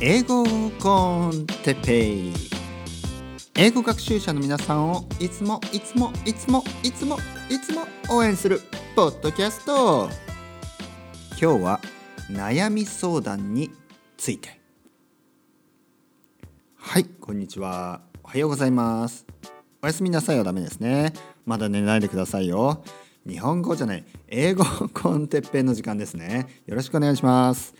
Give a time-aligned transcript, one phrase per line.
[0.00, 0.44] 英語
[0.80, 2.32] コンテペイ。
[3.56, 7.18] 英語学習者の皆さんをいつもいつもいつもいつも
[7.50, 8.60] いつも応援する
[8.94, 10.08] ポッドキャスト。
[11.40, 11.80] 今日は
[12.30, 13.72] 悩み相談に
[14.16, 14.60] ついて。
[16.76, 18.02] はいこんにちは。
[18.22, 19.26] おはようございます。
[19.82, 21.12] おやすみなさいはダメですね。
[21.44, 22.84] まだ寝ないでくださいよ。
[23.26, 24.04] 日本語じゃない。
[24.28, 24.64] 英語
[24.94, 26.62] コンテッペイの時間ですね。
[26.66, 27.74] よろしくお願いします。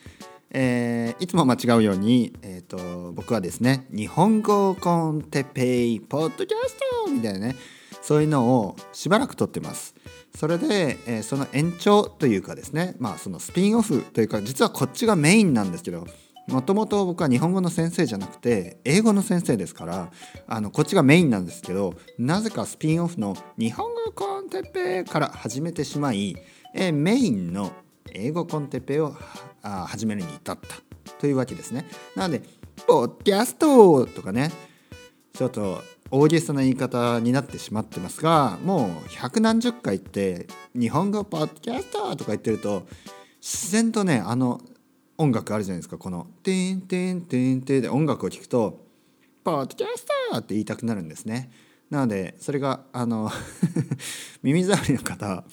[0.51, 7.57] えー、いつも間違うように、えーと、僕はですね日本語コンテペイポッドキャストみたいなね
[8.01, 9.95] そういうのをしばらく撮ってます。
[10.35, 16.07] それで、えー、その延長というかですねまあそのスピンオフというか実はこっちがメインなんですけど
[16.49, 20.11] もともと僕は日本語の先生じゃなくて英語の先生ですから
[20.47, 26.37] あのこっちがメインなんですけどなぜかスピンオフの日本語コンテッペから始めてしまい、
[26.75, 27.73] えー、メインの
[28.15, 29.15] 英語コンテペを
[29.63, 31.87] 始めるに至ったというわけですね。
[32.15, 32.43] なので
[32.87, 34.51] 「ポッキャスト!」とかね
[35.33, 42.87] ちょっと大げさな言い方になってしまってますがもう百何十回って日本語ポッキャストとか言ってると
[43.41, 44.61] 自然とねあの
[45.19, 48.87] 音楽あるじゃないですかこの「てんてんてんてん」で音楽を聴くと
[49.45, 51.51] 「ポッドキャスト!」って言いたくなるんですね。
[51.91, 53.31] なのでそれがあの
[54.43, 55.45] 耳障りの方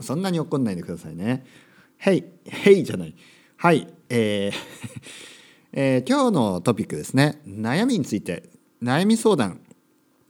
[0.00, 1.44] そんなに怒んないでくださいね。
[2.04, 3.14] へい、へいじゃない。
[3.56, 4.52] はい、えー
[5.72, 7.40] えー、今日のトピックですね。
[7.46, 8.50] 悩みについて、
[8.82, 9.60] 悩み相談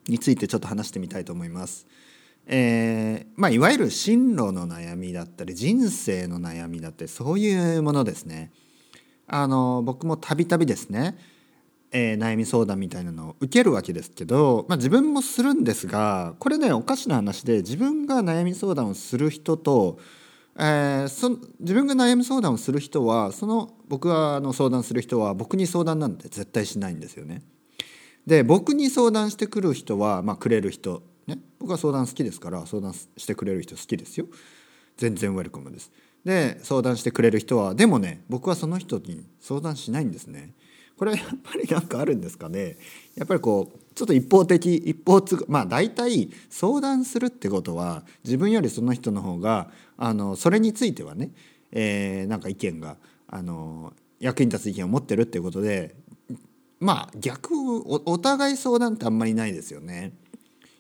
[0.07, 1.87] についてちょっと話してみたいと思います。
[2.47, 8.53] えー、まあいわゆる進路の悩みだったり人生の悩みだったりそういうものですね。
[9.27, 11.17] あの僕もたびたびですね、
[11.91, 19.99] えー、悩み相談みたいなのを受けるわけですけど、まあ、自分もするんですがこれねおかしな話で自分が悩み相談をする人と
[20.59, 27.43] えー、そ自分が悩み相談をする人はその僕があの相談する人は僕に相談なんて絶対しないんですよね。
[28.27, 34.27] で僕に相談してくる人は、まあ、くれる人、ね、僕は相談好きですから相談してくれる人好きですよ。
[34.97, 35.91] 全然ウェルカムです。
[36.25, 40.55] で相談してくれる人はでもね僕はその人に相談しないんですね。
[40.97, 42.77] これはやっぱり何かあるんですかね。
[43.17, 49.71] やっぱりこうちょっと一方的一方つまあ大体相談するってことは自分よりその人の方が
[50.05, 51.31] あのそれについてはね、
[51.71, 52.97] えー、なんか意見が
[53.29, 55.95] あの役に立つ意見を持ってるっていうことで
[56.81, 60.13] まあ逆おお互い相談ってあんまりないですよね。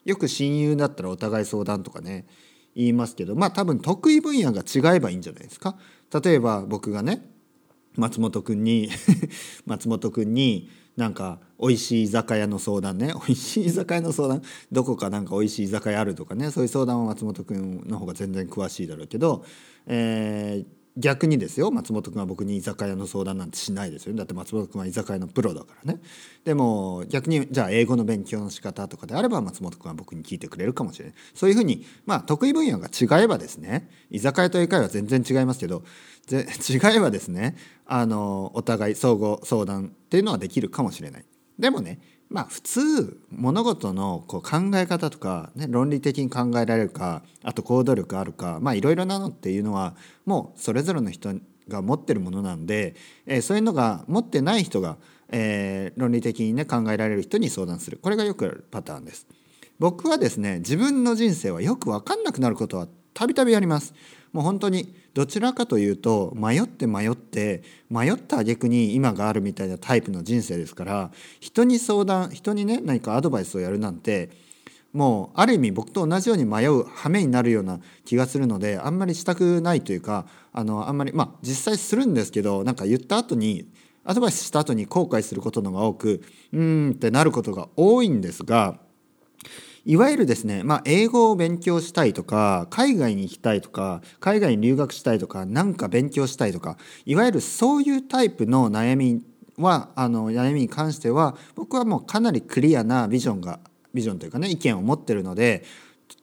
[0.04, 2.26] よく親友だったらお互い相談とかね
[2.74, 5.76] 言いますけどまあ多分得意分野が違えばいいんじゃないですか。
[6.24, 7.24] 例えば僕がね
[7.94, 8.90] 松本君に
[9.66, 13.12] 松本君になんか美味しい居酒屋の相談ね。
[13.26, 14.42] 美味しい居酒屋の相談。
[14.70, 16.50] どこかなんか美味しい居酒屋あるとかね。
[16.50, 19.44] そういう相談は松本君の方が全然詳しいだろうけど、
[19.86, 21.70] えー、逆にですよ。
[21.70, 26.00] 松本君は僕に居酒屋の相談なんてしないですよだって松本君は居酒屋のプロだからね。
[26.44, 31.14] でも逆にじゃあ英語の勉強の仕方とかであれば松本君は僕に聞いてくれるかもしれない。
[31.34, 35.82] そういうふうにまあ得意分野が違えばですね居酒屋と英会話は全然違いますけど
[36.26, 41.24] ぜ 違えばですねあのお互い相互相談っていうのはできるかもしれない。
[41.58, 42.00] でもね
[42.32, 49.94] まあ普通物事のこう考え方とか、ね、論理的に考えられるかあと行動力あるかまあいろいろなのっていうのは
[50.24, 51.34] もうそれぞれの人
[51.68, 54.96] が持ってるものなんで、えー、そういうのが持ってない人が、
[55.28, 59.26] えー、論理的にね考えられる人に相談するこれがよくあるパターンです。
[59.78, 63.94] 僕はですね自分の人生はよく分かんなくなることはたびたびあります。
[64.32, 71.10] もう本当にどちらかというと迷って迷って迷った挙句に今があるみたいなタイプの人生ですから
[71.40, 74.30] 人に相談人にね何かアドバイスをやるなんて
[74.92, 83.66] もうある意味僕と同じように迷う羽目になるような気がするのであんまりしたくないというかあのあんまりまあ実際するんですけどなんか言った後に
[84.04, 86.22] アドバイスした後に後悔することのが多く
[86.52, 88.78] うーんってなることが多いんですが
[89.84, 99.22] いわゆるですね、まあ、英語を勉強したいとか海外に行きたいとか海外に留学したいとか何か勉強したいとかいわゆるそういうタイプの悩み
[99.56, 103.58] はあの悩みに関しては僕はもうかなりクリアなビジョンが
[103.92, 105.64] ビジョンというかね意見を持ってるので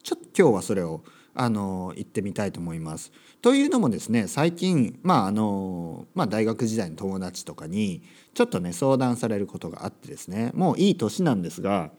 [0.03, 1.03] ちょっと今日はそれを
[1.35, 3.11] あの言ってみたいと思います。
[3.41, 8.01] というのもですね最近、まああのまあ、大学時代の友達とかに
[8.33, 11.91] ちょっとね相談されることがあってですねもういい年なんですが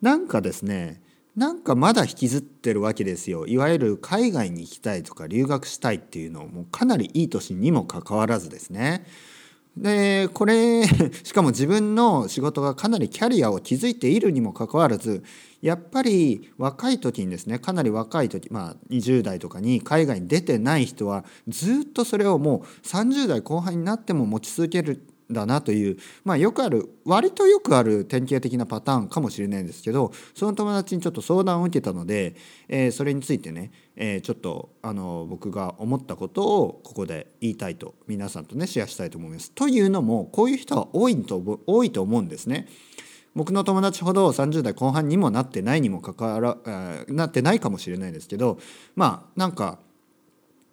[0.00, 1.02] なんかですね
[1.36, 3.46] なんかまだ引きずってるわけですよ。
[3.46, 9.04] いわゆる海外に行きたいとか留学したいっていうのをもかなりいい年にもかかわらずですね。
[9.76, 10.86] でこれ
[11.22, 15.22] しかも自分の仕事がかなりキャリアを築いているにもかかわらず
[15.60, 32.36] やっぱり若い時にですねかなり若い時まあ20代とかに海外に出てない人はずっとそれをもう30代後半になっても持ち続けるだなという、まあ、よくある割とよくある典型的なパターンかもしれないんですけどその友達にちょっと相談を受けたので、
[32.68, 39.50] えー、それについてね、えー、ちょっとあの僕が思ったことをここで言いたいと皆さんとねシェアしたいと思います。
[39.52, 42.68] というのもこういう人は多いと多いと思うんですね。
[43.34, 48.58] 僕の友達ほど30代後半にもなってないにもかかわら、えー、なってないかもしれないですけど
[48.94, 49.78] まあなんか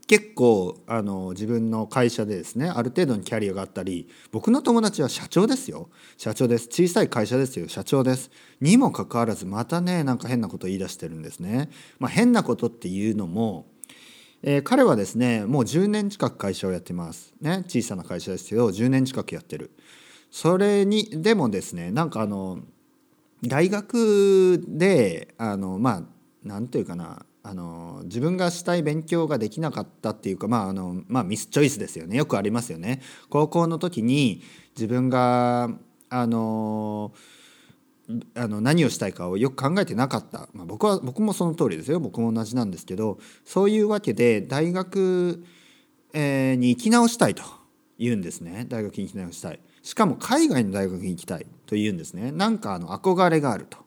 [0.07, 5.89] 結構あの自分の会社でですねある程度のキャリアがあったり僕の友達は社長ですよ。
[6.17, 6.67] 社長です。
[6.67, 7.69] 小さい会社ですよ。
[7.69, 8.29] 社長です。
[8.59, 11.69] にもかかわらずまたねなんか変なこと言い出してるんですね、
[11.99, 13.65] まあ、変なことっていうのも、
[14.41, 17.33] えー、彼はですねもう10年近く会社をやってます。
[17.39, 19.71] ね小さな会社ですけど10年近くやってる。
[20.29, 22.59] それにでもですねなんかあの
[23.45, 26.03] 大学であのまあ
[26.43, 32.15] 何て言うかなあの自分がしたい勉強ができなかったっていうかまああの、まあ、ミスチョイスですよね。
[32.15, 33.01] よくありますよね。
[33.29, 34.41] 高校の時に
[34.75, 35.69] 自分が
[36.09, 37.11] あの
[38.35, 41.99] あの何をしたいかをよく考えてなかった、まあ、僕は僕もその通りですよ。
[41.99, 45.43] 僕も同じなんですけどそういうわけで大学、
[46.13, 47.43] えー、に行き直したいと
[47.99, 48.65] 言うんですね。
[48.69, 49.59] 大学に行き直したい。
[49.81, 52.31] しかも海外の大学に行きたいと言うんですね。
[52.31, 53.82] なんかあの憧れがあると。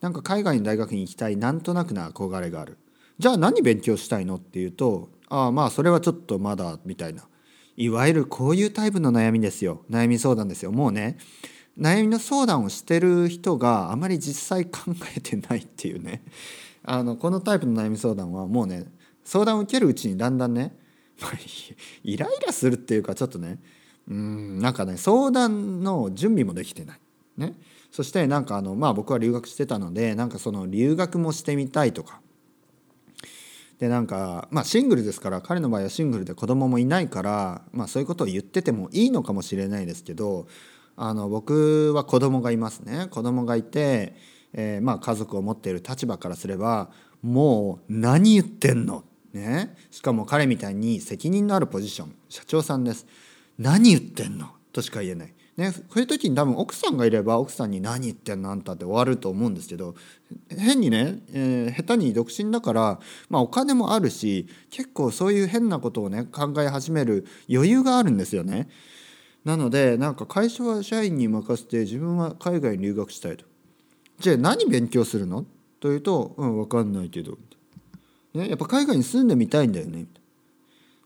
[0.00, 2.78] なんか海外の大学に行きたいなんとなくな憧れがある。
[3.18, 7.24] じゃあ何勉強したいのっていうとああまあそれはちょっとまだみたいな。
[7.76, 9.82] いわゆるこういうタイプの悩みですよ。
[9.90, 10.72] 悩み相談ですよ。
[10.72, 11.18] もうね
[11.78, 16.22] 悩みの相談をしてる人があまり実際考えてないっていうね。
[16.82, 18.86] あのこのタイプの悩み相談はもうね
[19.24, 20.76] 相談を受けるうちにだんだんね
[22.02, 23.60] イライラするっていうかちょっとね
[24.08, 27.00] うんなんかね相談の準備もできてない。
[27.36, 27.54] ね、
[27.90, 32.20] そしてなんかあのまあ僕は留学してたのでなんかその留学もしてみたいとか。
[33.78, 40.46] でなんかまあシングルですから彼の場合はシングルで子供もいないからまあそういうことを言っててもいいのかもしれないですけど
[40.96, 43.06] あの僕は子供がいますね。
[43.10, 44.14] 子供がいて、
[44.52, 46.90] えー、まあ家族を持っている立場からすれば
[47.22, 49.04] もう何言ってんの？
[49.32, 49.74] ね。
[49.90, 53.06] しかも彼みたいに責任のあるポジション社長さんです。
[53.58, 54.48] 何言ってんの？
[54.72, 55.34] としか言えない。
[55.60, 59.94] ね、こういう時に多分奥さんがいれば奥さんに「何言ってんのあんた」って終わると思うんですけど
[60.48, 62.98] 変にね、えー、下手に独身だから、
[63.28, 68.70] まあ、お金もあるし結構そういう変なことをね考え始める余裕があるんですよね。
[69.44, 73.44] なのでなんか会社は社員に任せて自分は海外に留学したいと。
[74.18, 75.44] じゃあ何勉強するの？
[75.78, 77.36] というと「うん分かんないけど」
[78.32, 80.06] ね、やっぱ海外に住んでみたいんだよね。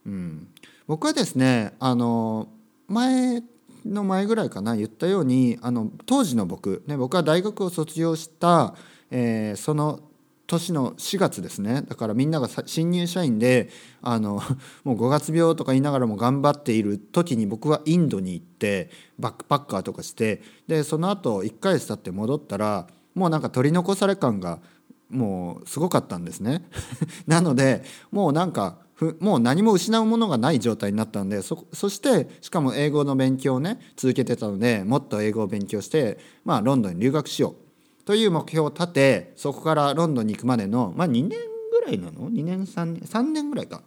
[0.07, 0.47] うん、
[0.87, 2.49] 僕はですねあの
[2.87, 3.43] 前
[3.85, 8.75] の前ぐらいかな言ったようにあの当時の僕、ね、僕は大学を卒業した、
[9.11, 10.01] えー、その
[10.47, 13.71] 年の4月ですねだからみんなが新入社員で
[14.03, 14.43] あの
[14.85, 24.61] もう5月病とか言いながらも頑張っている時に僕はインドに行ってバックパッカーとかしてでその後1ヶ月経って戻ったらもうなんか取り残され感が
[25.09, 26.65] もうすごかったんですね。
[27.27, 28.79] なのでもうなんか
[29.21, 37.57] もう何も失うものがない状態になったのでそしてしかも英語の勉強をね続けてたのでもっと英語を勉強して、まあ、ロンドンに留学しよ
[38.01, 41.39] うという目標を立てそこからロンドンに行くまでの、まあ、2年
[41.73, 43.83] ぐらいなの？2年3年3年ぐらいか。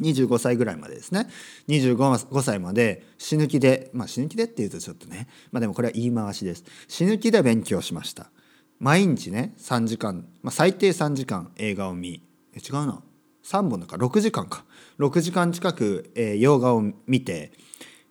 [0.00, 1.28] 25歳ぐらいまでですね。
[1.68, 6.64] 25歳まで死ぬ気でまあ死ぬ気でっていうとちょっとねまあでもこれは言い回しです。
[6.88, 8.30] 死ぬ気で勉強しました。
[8.78, 12.22] 毎日ね3時間、まあ、最低3時間映画を見。
[12.54, 13.02] え違うな。
[13.44, 14.64] 3本だから6時間か。
[14.98, 17.52] 6時間近く、えー、洋画を見て、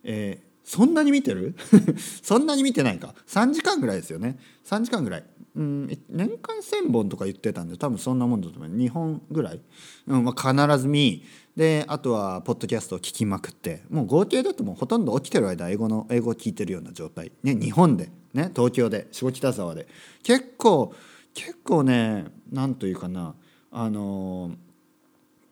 [0.03, 1.55] えー、そんなに見てる？
[2.21, 3.13] そんなに見てないか。
[3.27, 4.37] 3時間ぐらいですよね。
[4.65, 5.23] 3時間ぐらい。
[5.53, 8.71] うん年間1,000本とか言ってたんで多分そんなもんだと思う。
[8.71, 9.59] 2本ぐらい、
[10.07, 11.23] うんまあ、必ず見。
[11.57, 13.83] であとはポッドキャストを聞きまくって。
[13.89, 17.31] もう合計だともうほとんど起きてる間英語の英語を聞いてるような状態。
[17.43, 18.09] ね日本で。
[18.33, 19.07] ね東京で。
[19.11, 19.87] 下北沢で。
[20.23, 20.93] 結構
[21.33, 23.35] 結構ねなんというかな。
[23.71, 24.70] あのー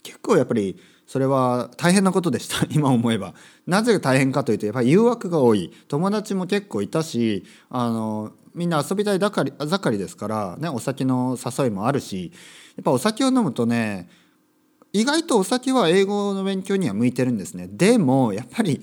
[0.09, 0.75] 結構やっぱり
[1.05, 3.35] それは大変なことでした 今思えば。
[3.67, 5.71] なぜ大変かというとやっぱり誘惑が多い。
[5.87, 12.31] 友達も結構いたしあのみんな遊びたい盛り盛りですから、ね、お酒の誘いもあるし
[12.75, 14.09] やっぱお酒を飲むとね
[14.91, 17.69] 意外とお酒は英語の勉強には向いてるんですね。
[17.71, 18.81] でもやっぱり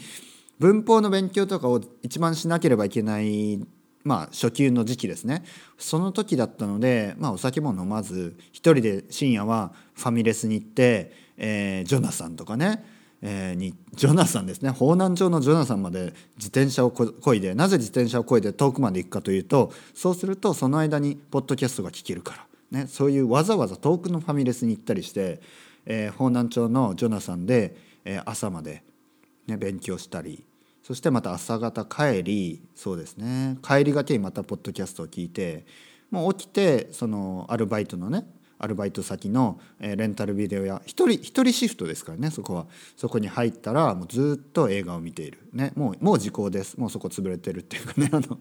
[0.61, 3.61] 文法の勉強とかを一番しなければいけない
[4.07, 5.43] まあ初級の時期ですね。
[5.79, 12.85] その時だったので、まあ、お酒も飲まず一人で深夜はファミレスに行って、えー、ジョナサンとかね、
[13.21, 14.71] えー、にジョナサンですね。
[14.71, 25.41] 方南町のジョナサンまで自転車をこいでなぜ自転車をこいで遠くまで行くかというとそうするとその間にポッドキャストが聞けるから、ね、そういうわざわざ遠くのファミレスに行ったりして、
[25.85, 28.85] えー、方南町のジョナサンで、え、朝まで、
[29.49, 30.45] ね、勉強したり
[30.87, 33.59] そしてまた朝方帰りそうですね。
[33.61, 35.67] 帰りがけにまたポッドキャストを聞いて
[36.13, 38.25] もう起きてそのアルバイトのね
[38.61, 42.67] アルバイト先のレンタルビデオや一人一人シフトですからねそこは。
[42.97, 46.79] そこに入ったらもうずっと映画を見ている、ね、もうもう時効です。
[46.79, 48.39] もうそこ潰れてるっていうかねあの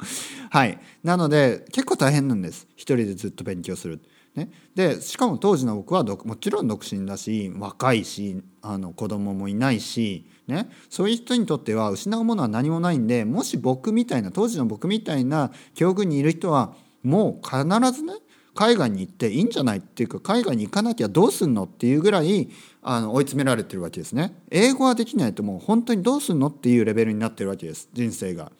[0.52, 0.78] はい。
[1.04, 2.68] なので結構大変なんです。
[2.76, 4.02] 一人でずっと勉強する。
[4.36, 18.14] ね、でしかも当時の僕はもちろん独身だし若いしあの子供もいないし、ね、そういう人にとっては失うものは何もないんでもし僕みたいな当時の僕みたいな境遇にいる人はもう必ずね
[18.56, 22.50] 海外に行っていいんじゃないっていうか海外に行かなきゃどうすんのっていうぐらい
[22.82, 24.34] あの追い詰められてるわけですね。
[24.50, 28.52] 英語はできないともう本当にどうすんのっていうレベルになってるわけです人生が。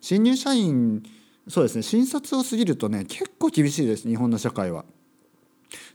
[0.00, 1.02] 新入社員
[1.48, 4.84] そうですね新卒を過ぎるとね結構厳しいです日本の社会は。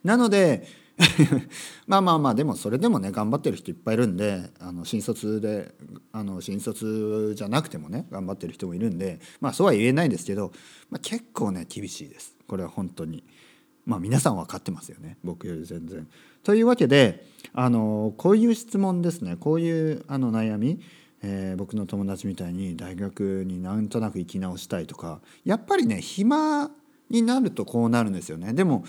[0.04, 0.68] なので
[1.88, 5.74] まあまあまあでもそれでもね頑張ってる人いっぱいいるんであの新卒で
[6.12, 10.52] あの新卒じゃなくてもね頑張ってる人もいるんでまあそうは言えないですけど、
[10.90, 13.24] まあ、結構ね厳しいですこれは本当に。
[13.86, 16.08] まあ皆さん分かってますよね僕より全然。
[16.44, 20.80] というわけであのこういう質問ですねこういうあの悩み
[21.22, 26.72] えー、僕の友達みたいに大学になんとなく行き直したいとかやっぱりね暇
[27.10, 28.86] になるとこうなるんですよねでも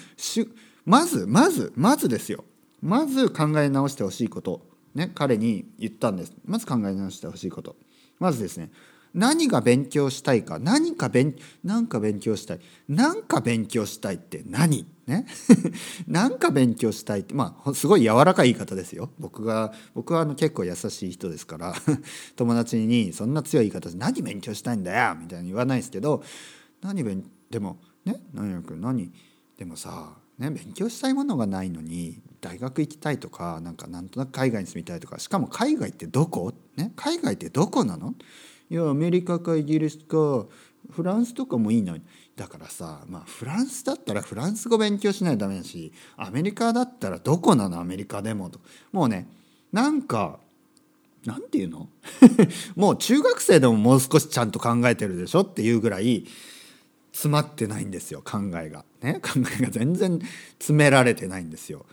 [0.90, 2.44] まずまずまずですよ。
[2.82, 4.66] まず考え直してほしいこと。
[4.92, 6.32] ね彼に言ったんです。
[6.44, 7.76] まず考え直してほしいこと。
[8.18, 8.72] まずですね。
[9.14, 10.58] 何が勉強したいか。
[10.58, 12.60] 何か勉何か勉強したい。
[12.88, 14.84] 何か勉強したいって何？
[15.06, 15.26] ね？
[16.08, 17.34] 何か勉強したいって。
[17.34, 19.10] まあすごい柔らかい言い方ですよ。
[19.20, 21.72] 僕が僕はあの結構優しい人ですから。
[22.34, 26.24] 友達にそんな強い言い方で「何勉強したいんだよ」みたいに言わないですけど。
[26.82, 28.20] 何勉でもね？
[28.34, 29.12] 何やく何？
[29.56, 38.14] でもさね、勉強したいものがないのに大学行きたいとかなんかなんとなく海外に住みたいとかしかも海外ってどこ、ね、海外ってどこなの？
[38.70, 40.46] いやアメリカかイギリスか
[40.90, 42.02] フランスとかもいいのに。
[42.36, 47.78] だからさまあフランスだったらフランス語勉強しないとダメだしアメリカだったらどこなの？
[47.78, 48.60] アメリカでもと。
[48.92, 49.28] もうね
[49.72, 50.38] なんか
[51.26, 51.90] なんていうの？
[52.76, 55.40] もう中学生でももう少しちゃんと考えてるでしょ？
[55.40, 56.24] っていうぐらい
[57.12, 58.84] 詰まってないんですよ考えが。
[59.02, 59.20] ね？
[59.22, 60.20] 考えが全然
[60.58, 61.86] 詰められてないんですよ。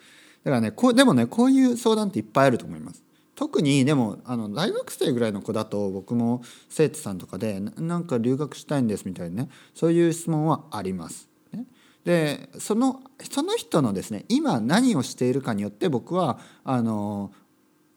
[0.44, 3.04] だからねこうでもねこういう相談っていっぱいあると思います。
[3.36, 11.30] 特にでもあの大学生ぐらいの子だと僕も生徒さんとかでなんか留学したいんですみたいなねそういう質問はあります。
[11.52, 11.66] ね、
[12.04, 17.32] でそのその人のですね今何をしているかによって僕はあの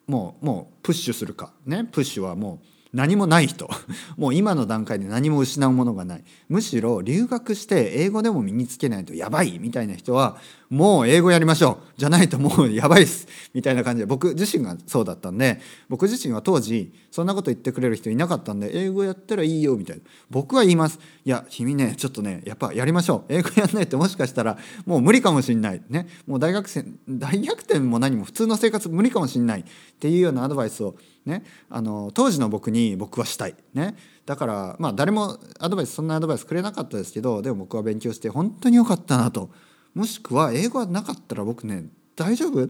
[0.06, 1.84] もうもうプッシュするかね？
[1.84, 3.70] プッシュはもう何もない人。
[4.18, 6.24] もう今の段階で何も失うものがない。
[6.48, 9.58] むしろ留学して英語でも身につけないとやばい。
[9.60, 10.38] みたいな人は
[10.70, 12.00] もう英語やりましょう。
[12.00, 13.28] じゃないともうやばいっす。
[13.54, 19.76] みたいな感じで僕自身がそうだったんで僕自身は当時そんなこと言ってくれる人いなかったんで英語やったらいいよ。
[19.76, 20.02] みたいな。
[20.28, 20.98] 僕は言います。
[21.24, 23.32] いや君ねちょっとねやっぱやりましょう。
[23.32, 25.82] 英語やんないともしかしたらもう無理かもしんない。
[25.88, 26.08] ね。
[26.26, 29.60] もう大学生大逆転も何も普通の生活無理かもしんない。
[29.60, 29.64] っ
[30.00, 30.96] ていうようなアドバイスを
[31.30, 33.96] ねあの当時の僕に僕はしたいね
[34.26, 39.50] だからまあ誰もアドバイスそんなアドバイスくれなかったですけどでも僕は勉強して本当に良かったなと。
[39.92, 42.68] もしくは英語がなかったら僕ね大丈夫？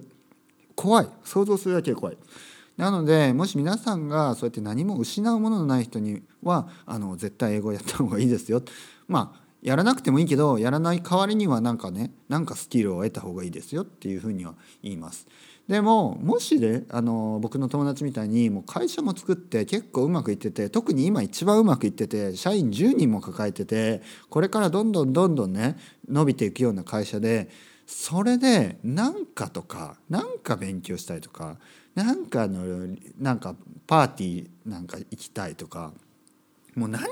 [0.75, 2.19] 怖い想像するだけで怖い。
[2.79, 8.63] なのでもし皆さんがそうやって何も失うもののない人にはあの絶対英語やった方がいいですよ。
[9.07, 15.27] まあやらなくてもいいけどやらない代わりには何かね何かスキルを得た方がいいですよっていうふうには言います。
[15.71, 25.77] でももしねあの僕の友達みたいにもう会社も作って結構うまくいってて特に今一番うまくいってて社員10人も抱えててこれからどんどんどんどんね
[26.09, 27.49] 伸びていくような会社で
[27.87, 31.57] それで何かとか何か勉強したいとか
[31.95, 33.55] 何かのなんか
[33.87, 35.93] パーティーなんか行きたいとか
[36.75, 37.05] もう何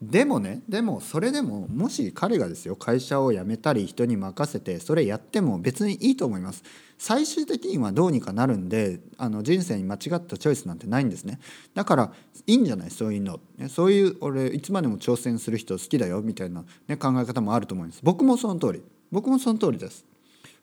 [0.00, 6.62] でもねでもそれでももし彼がですよ会社を辞めたり人に任せてそれやっても別にいいと思います。
[6.96, 11.38] 最終的にはどうにかなるんであの人生に間違ったチョイスなんてないんですね。
[11.74, 12.12] だから
[12.46, 12.90] いいんじゃない？
[12.90, 18.00] そういうの、ね、そういう俺いつまでも挑戦する人好きだよみたいな、ね、考え方もあると思います。
[18.02, 18.82] 僕もその通り。
[19.10, 20.06] 僕もその通りです。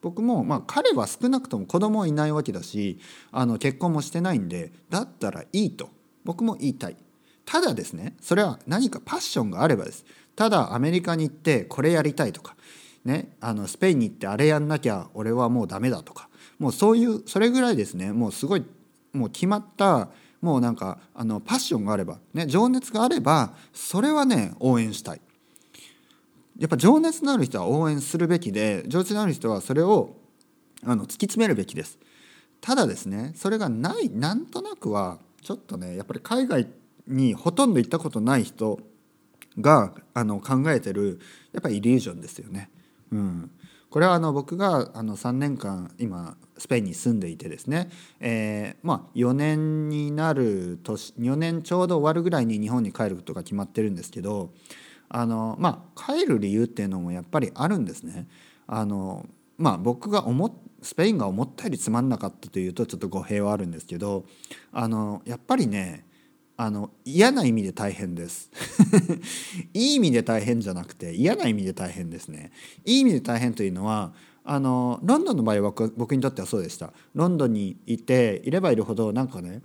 [0.01, 2.99] 僕もまあ彼は少なくとも子供いないわけだし
[3.31, 5.89] あの結婚もしてないんでだったらいいと。
[6.23, 6.97] 僕も言いたい。
[7.47, 12.55] ただですねそれは何かパッションがあればですただアメリカに行ってこれやりたいとか
[13.07, 16.27] ね、あのスペインに行ってあれやんなきゃ俺はもうダメだとか
[16.59, 18.65] もうそういうそれぐらいですねもうすごい
[19.13, 20.09] もう決まった
[20.41, 25.21] もうなんかあのパッションがあれば、ね、情熱があればそれはね応援したい。
[26.59, 30.17] やっぱ情熱のある人は応援するべきで情熱のある人はそれを
[30.83, 31.97] あの突き詰めるべきです。
[32.59, 36.67] ただですねそれがないなんとなくはちょっとねやっぱり海外
[37.07, 38.79] にほとんど行ったことない人
[39.59, 41.19] があの考えてる
[41.53, 42.69] やっぱイリュージョンですよね。
[43.11, 43.51] うん、
[43.89, 54.51] これはあの僕があの3年間今スペインに住んでいてですね、えー、まあ4年になる年4年ちょうど終わるぐらいに日本に帰ることが決まってるんですけど
[55.09, 58.27] あのまあ帰る理由っていうのもやっぱりあるんですね。
[58.67, 59.25] あの
[59.57, 64.25] まあ僕が思スペインが思ったよりつまんなかったというとちょっと語弊はあるんですけど
[64.71, 66.05] あのやっぱりね
[66.59, 68.49] あの嫌な意味で大変です。
[69.75, 72.51] いい意味で大変じゃなくて嫌な意味で大変ですね。
[72.83, 76.93] いい意味で大変というのはあのロンドンの場合は僕にとってはそうでした。
[77.13, 79.61] ロンドンにいていればいるほどなんかね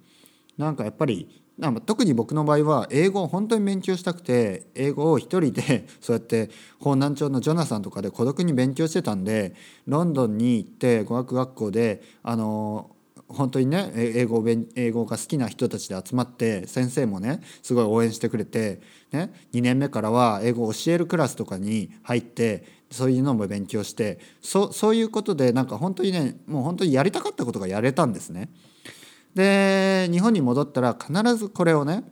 [0.58, 9.54] なんかやっぱりなんか特に僕の場合は英語を本当に勉強したくて英語を一人で そうやって方南町のジョナサンとかで孤独に勉強してたんで
[9.86, 12.90] ロンドンに行って語学学校であの
[13.32, 28.48] 本当にね英語英語が好きな人たちで集まって先生もねすごい応援してくれて、ね、2年目からは英語を教えるクラスとかに入ってそういうのも勉強してそそういうことでなんか本当にねもう本当にやりたかったことがやれたんですね。
[29.34, 32.04] で日本に戻ったら必ずこれをね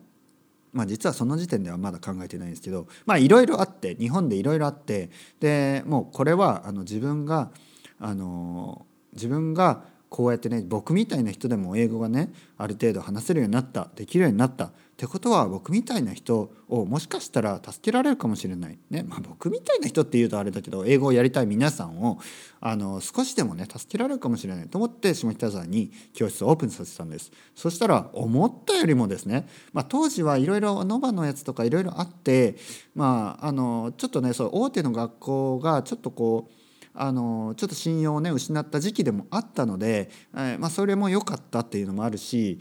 [0.72, 5.10] まあ、実はその時点ではまだ考えてないんですけどまあいろいろあって日本でいろいろあって
[5.40, 7.50] でもうこれはあの自分が
[7.98, 18.78] あの自分がこうやってね僕みたいな人でも英語がねある程度話せるようになったできるようになったってことは僕みたいな人をもしかしたら助けられるかもしれない。
[18.90, 22.18] ね、まあ、僕みたいな人っていうとあれだけど英語をやりたい皆さんを
[22.60, 24.68] あの少しでもね助けられるかもしれない。
[24.68, 27.30] と思って下北沢に教室をオープンさせたんです。
[27.54, 32.56] そしたら思ったよりもですね、まあ、当時はいろいろノバのやつとかいろいろあって
[32.94, 36.59] まああのちょっとねそう大手の学校がちょっとこう
[36.94, 42.60] あのちょっと信用をね失った時期でもあったので、えー、まあ、それも良かったっていうのもあるし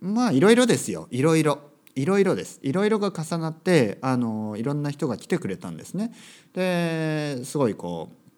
[0.00, 1.70] まあいろいろですよいろいろ。
[1.96, 6.12] いろいろですいろいろが重なってあのいろんな人が来てくれたんですね。
[6.54, 8.30] ですごいこう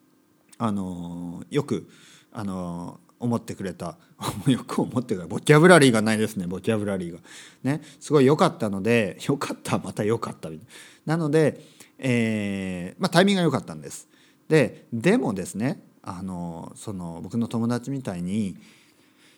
[0.59, 1.87] あのよく
[2.33, 3.99] あの思ってくれた
[4.47, 7.19] よく思ってくれたボキャブラリーがないですねボキャブラリーが。
[7.63, 10.67] ねすごい良かったので良かったまた良かったみたい
[11.07, 11.17] な。
[11.17, 11.61] なので、
[11.99, 14.09] えーまあ、タイミングが良かったんです。
[14.49, 18.57] ででもですねあのその僕の友達みたいに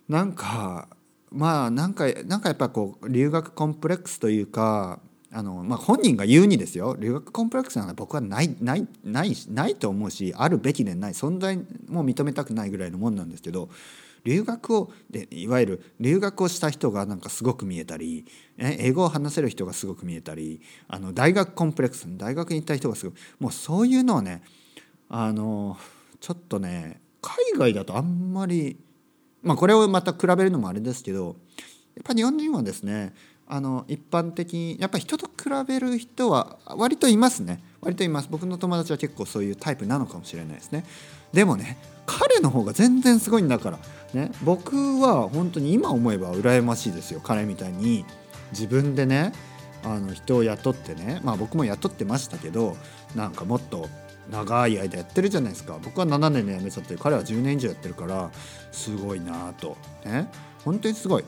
[0.09, 0.89] なんか
[1.31, 5.01] まあなんかなんかやっぱこう留学コンプレックスというか
[5.33, 11.57] あの、まあ、本人が言うにですよ留学コンプレックスなんか僕はないないないないと思うしあるべきでない存在
[11.89, 13.69] も認めたくないぐらいのもんなんですけど
[14.25, 18.25] 留学をでいわゆる留学をした人がなんかすごく見えたり
[18.59, 24.43] 英語を話せる人がすごく見えたりあの大学コンプレックス大学に行った人がすごくもうそういうのをね
[25.17, 25.77] あの
[26.19, 28.81] ちょっとね海外だとあんまり
[29.45, 31.37] まあこれをまた比べるのもあれですけど
[31.95, 33.15] やっぱ日本人はですね
[33.47, 37.63] あの一般的にやっぱ人と比べる人は割といますね。
[37.81, 38.29] 割といます。
[38.29, 40.85] 僕の友達は結構そういうタイプなのかもしれないですね。
[41.33, 43.79] でもね彼の方が全然すごいんだから
[44.15, 47.21] ね僕は本当に今思えば羨ましいですよ。
[47.23, 48.05] 彼みたいに
[48.51, 49.33] 自分でね
[49.85, 52.77] あの人を雇ってねまあ僕も雇ってましたけど
[53.15, 53.89] なんかもっと
[54.31, 55.79] 長い間やってるじゃないですか。
[55.83, 58.31] 僕は7年で辞めちゃって彼は10年以上やってるから
[58.73, 59.77] すごいなと。
[60.05, 60.29] ね。
[60.65, 61.25] 本当にすごい。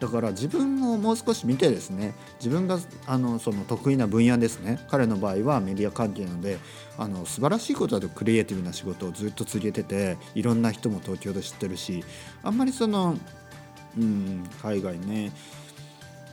[0.00, 4.84] だから自分をもう少し見てですね自分があのその得意な分野ですね。
[4.90, 6.58] 彼の場合はメディア関係なので
[6.98, 12.04] あの素晴らしいことだとクリエイティブな仕事をずっと続けてていろんな人も東京で知ってるし
[12.42, 13.16] あんまりその
[13.96, 15.30] うん海外ね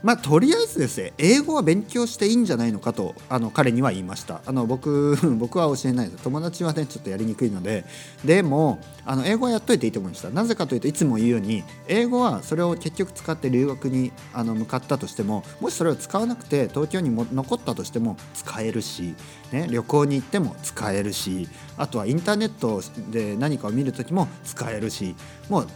[0.01, 4.41] まあとりあえずですね英語は勉強していいんじゃないのかとあの彼には言いました。
[4.45, 6.23] あの僕 僕は教えないです。
[6.23, 7.85] 友達はねちょっとやりにくいので。
[8.23, 10.29] でもあの英語はやっといていいと思いました。
[10.29, 19.15] なぜかというといつも言うように英語はそれを結局使って留学にあの向かったとしてももしそれを使わなくて東京にも残ったとしても使えるし、
[19.51, 22.81] ね、旅行に行っても使えるしあとはインターネット
[23.11, 25.15] で何かを見る時も使えるし
[25.49, 25.67] もう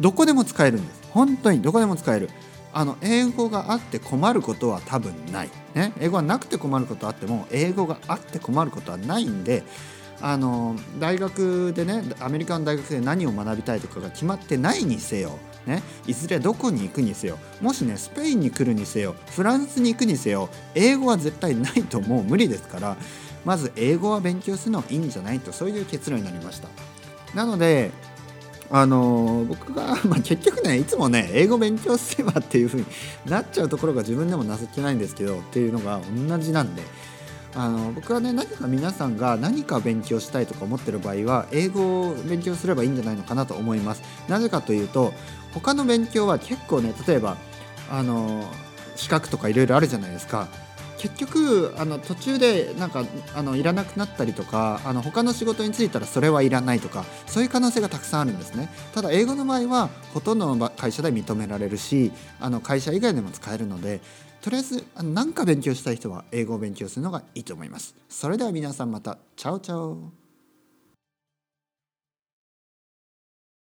[0.00, 0.98] どこでも使えるんです。
[1.10, 2.28] 本当にどこでも使える。
[2.72, 9.62] あの英語があって困ることは多分ない、ね、英語はなくて困ることあっても英語があって困ることはないんで
[10.20, 22.96] あの大学でねアメリカの大学で何を学びたいとかが決まってないにせよ、ね、いずれどこに行くにせよもしねスペインに来るにせよフランスに行くにせよ英語は絶対ないともう無理ですから
[23.44, 26.68] まず英語は勉強するのはいいんじゃないとそういう結論になりました。
[27.34, 27.90] なので
[28.70, 32.86] あの僕が、まあ、結局ねいつもね英語勉強すればっていう風に
[33.26, 36.82] なっちゃうところが自分でも情けないんですけどっていうのが同じなんで
[37.54, 45.12] あの僕はね何か皆さんが何か勉強したいとか思ってる場合は英語を勉強すればいいんじゃないのかなと思いますなぜかというと
[45.54, 47.38] 他の勉強は結構ね例えば
[47.90, 48.44] あの
[48.96, 50.48] 資格とかいろいろあるじゃないですか。
[50.98, 58.68] 結局あの途中でなんかあのいらなくなったりとかあの他の仕事に就いたらそれはいらないとかそういう可能性がたくさんあるんですね。
[58.94, 64.00] ただ英語の場合はほとんどの会社で認められるしあの会社以外でも使えるので
[64.40, 67.94] とりあえず何か勉強したい人は英語を勉強するのがいいと思います。
[68.08, 69.18] それでは皆さんまた。
[69.36, 70.27] チャオチャオ。